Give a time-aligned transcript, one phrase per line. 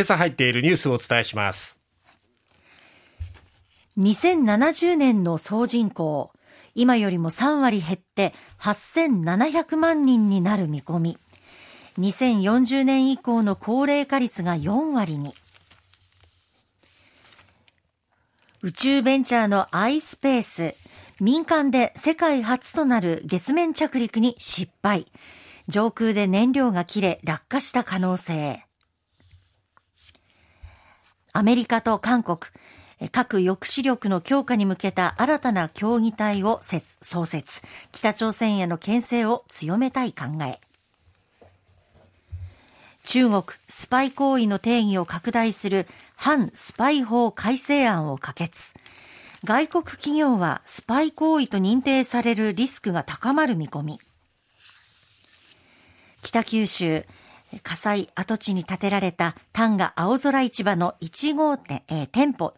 [0.00, 1.78] 今朝入っているニュースをお伝えします。
[3.98, 6.32] 2070年の総人口、
[6.74, 11.18] 今よりも3割減って8700万人になる見込み。
[11.98, 15.34] 2040年以降の高齢化率が4割に。
[18.62, 20.76] 宇宙ベンチャーの iSpace、
[21.20, 25.12] 民間で世界初となる月面着陸に失敗。
[25.68, 28.64] 上空で燃料が切れ落下した可能性。
[31.32, 32.38] アメリカと韓国、
[33.12, 36.60] 核抑止力の強化に向けた新たな協議体を
[37.00, 37.62] 創設。
[37.92, 40.60] 北朝鮮への牽制を強めたい考え。
[43.04, 48.74] 中国スパイ行為の定義を拡大する反スパイ法改正案を可決。
[49.42, 54.00] 外国企業はスパイ行為と認定されるリスクが高まる見込み。
[56.22, 57.06] 北九州、
[57.62, 62.54] 火災跡地に建てられた丹賀青空市場の1号店、えー、店舗、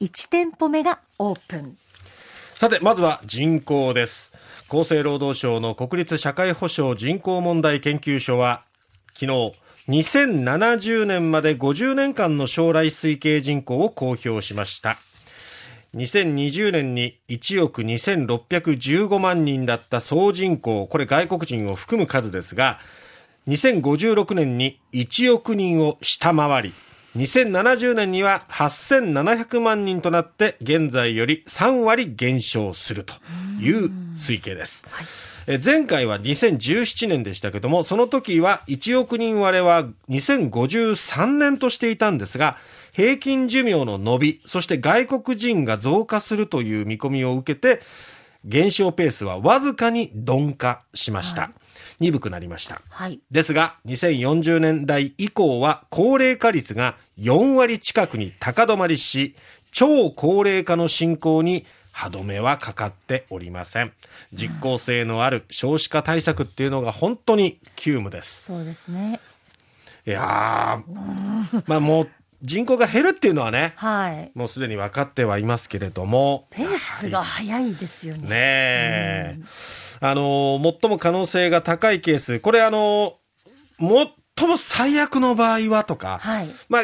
[0.00, 1.76] 1店舗目がオープン。
[2.54, 4.32] さて、まずは人口です。
[4.68, 8.62] 厚生労働省の国立社会保障人口問題研究所は、
[9.14, 9.54] 昨日、
[9.88, 14.98] 2070年まで50年間の将来推計人口を公表しました。
[15.94, 22.80] 2020年に1億2615万人だった総人口、これ外国人を含む数ですが、
[23.48, 26.72] 2056年に1億人を下回り、
[27.16, 33.14] 2070年には8700万人となって現在より3割減少すると
[33.58, 34.86] いう推計です。
[35.64, 42.58] 前回は2017年でしたけども、その時は1億人割れは2053年としていたんですが、
[42.92, 47.80] 平均寿命の伸び、そして外国人が増加するという見込みを受けて、
[48.44, 51.40] 減少ペースはわずかに鈍化しました。
[51.42, 51.57] はい
[52.00, 52.80] 鈍くなりました。
[52.88, 53.20] はい。
[53.30, 59.34] ですが、2040年代以降は高齢化率が4割近くに高止まりし、
[59.70, 63.92] 超高齢化の進行に歯止めはかかっておりません。
[64.32, 68.44] 実効性のある少子化対策っていうのが本当に急務です。
[68.44, 69.20] そうですね。
[70.06, 70.82] いや
[71.66, 72.08] まあもう
[72.42, 76.46] 人口が減るっていうのはね、はい、もうすでに分かってはいますけれども。
[76.50, 78.20] ペースが早いですよね。
[78.22, 79.38] ねえ。
[80.00, 83.16] あの、最も可能性が高いケース、これあの、
[83.78, 86.82] 最も最悪の場合はとか、はい、まあ、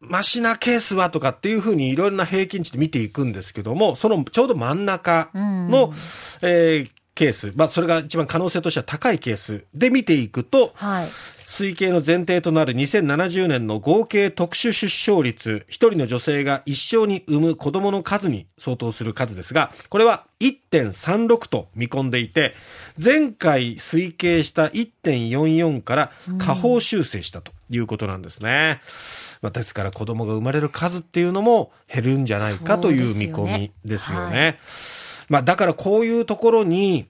[0.00, 11.08] マシなケースはとかっていうふうにいろんな平均値で見ていくんですけども、そのちょうど真ん中の、うん、えー、ケース、まあ、それが一番可能性としては高いケースで見ていくと、はい、
[11.48, 22.54] 推計の前提となる2070年の合計特殊出生率、一人の女性が一生に産む子供の数に相当する数ですが、これは1.36と見込んでいて、
[23.02, 28.80] 前回推計した1.44から下方修正したということなんですね。
[29.42, 34.60] まあ、ですから子供が生まれる数っていうのも減るんじゃないかという見込みですよね。
[35.28, 37.06] まあ、だからこういうところに、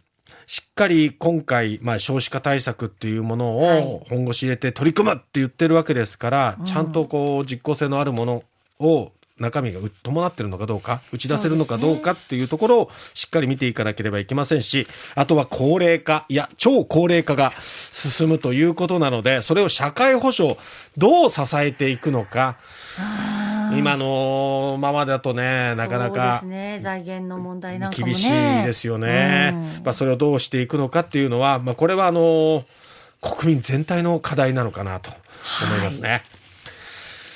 [0.47, 8.43] しっかり今回、まあ、少子化対策っていうものを本腰入れて取り組むって言ってるわけですから、ちゃんとこう実効性のあるもの
[8.79, 20.57] を中身が伴ってるのかどうか、打ち出せるのかどうかっていうところをしっかり見ていかなければいけませんし、あとは高齢化、いや、超高齢化が進むということなので、それを社会保障、
[20.97, 22.57] どう支えていくのか。
[23.77, 28.31] 今のままだとね、なかなか、ね、財源の問題なんかも、ね、厳しい
[28.65, 29.53] ですよね。
[29.79, 32.65] うん、まあ、それをどうしていくのかっていうのは、まあ、これはあの、
[33.21, 35.11] 国民全体の課題なのかなと
[35.67, 36.11] 思いますね。
[36.11, 36.23] はい、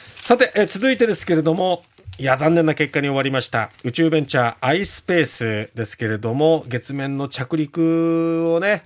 [0.09, 1.83] さて、え続いてですけれども、
[2.19, 3.71] いや、残念な結果に終わりました。
[3.85, 8.83] 宇宙ベンチャー iSpace ですけれども、月面の着陸をね、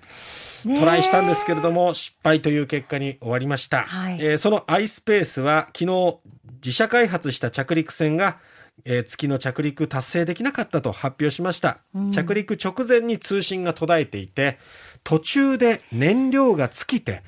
[0.62, 3.83] トライしたんですけれども、失敗という結果に終わりました。
[3.83, 6.19] はい、えー、その iSpace は昨日
[6.66, 8.38] 自社開発した着陸船が
[8.84, 14.59] えー、月の着陸達成できなかったと発表しました、うん、着陸直前に通信が途絶えていて
[15.03, 17.22] 途中で燃料が尽きて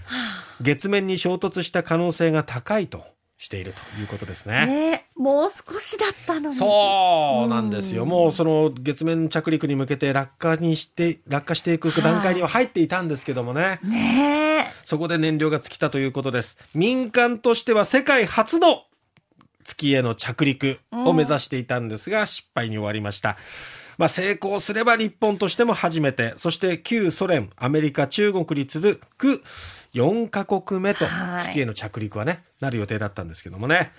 [0.60, 3.02] 月面に衝突した可能性が高いと
[3.38, 4.66] しているということですね。
[4.66, 6.56] ねもう少しだったのに。
[6.56, 8.02] そうなんですよ。
[8.02, 13.78] うん、もうその月面着陸に向けて落下にして、落下していく段階には入っていたんですけどもね。
[13.84, 16.58] ねそこで燃料が尽きたということです。
[16.74, 18.82] 民間としては世界初の
[19.68, 23.36] 月への着陸を目指していたんですが、失敗に終わりました。
[23.98, 29.42] まあ、成功すれば日本としても初めて、そして旧ソ連、アメリカ、中国に続く
[29.92, 31.04] 4カ国目と
[31.42, 33.92] 月への着陸はね、なる予定だったんですけどもね。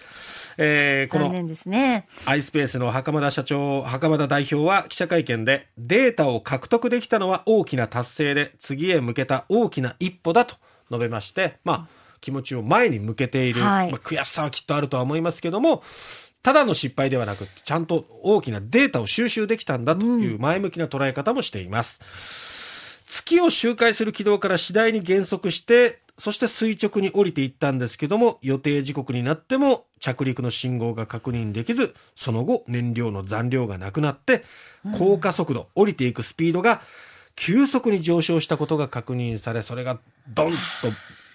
[0.57, 10.55] えー、この、ね、アイスペースの袴田社長、袴田代表は記者会見で、データを獲得できたのは大きな達成で、次へ向けた大きな一歩だと
[10.89, 15.83] 述べまして、まあ、気持ちを前に向けている、はい、まあ、悔しさはきっとあるとは思いますけども、
[16.41, 21.99] ただの失敗ではなく、ちゃんと大きなデータを収集できたんだという前向きな捉え方もしています。
[23.07, 34.43] 月を周回する軌道から次第に減速して、そして垂直に降りていったんですけども、予定時刻になっても着陸の信号が確認できず、その後燃料の残量がなくなって、
[34.97, 36.81] 降下速度、降りていくスピードが
[37.35, 40.57] 急速に上昇したことが確認され、それがドンと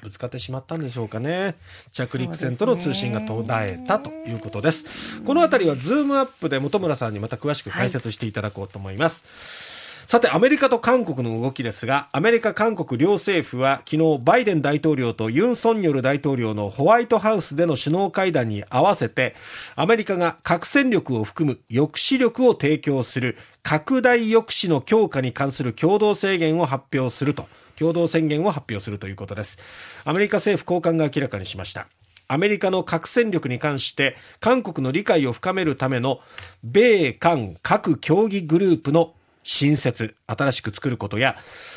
[0.04, 1.56] ぶつかってしまったんでしょうかね。
[1.92, 4.84] 着陸船との通信が途絶えたということです。
[4.84, 9.24] ね、このあたりはズームアップで本村さんにまた詳しく解説していただこうと思います。
[9.24, 9.74] はい
[10.06, 19.34] さて、アメリカと韓国の動きですが、アメリカ、韓国両政府は昨日、バイデン大統領とユン・ソンニョル大統領のホワイトハウスでの首脳会談に合わせて、
[19.76, 27.48] アメリカが核戦力を含む抑止力を提供する拡大抑止の強化に関する共同宣言を発表すると、
[27.78, 29.58] 共同宣言を発表するということです。
[30.04, 31.88] アメリカ政府高官が明らかにしました。
[32.26, 36.20] アメリカの核戦力に関して韓国の理解を深めるための
[36.62, 41.36] 米韓核協議グループの新設、新しく作ることや、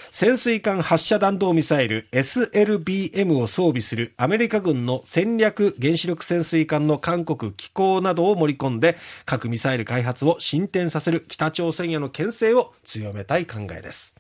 [0.10, 14.17] 潜水艦発射弾道ミサイル SLBM を装備するアメリカ軍の戦略原子力潜水艦の韓国機構などを盛り込んで、核ミサイル開発を進展させる北朝鮮への牽制を強めたい考えです。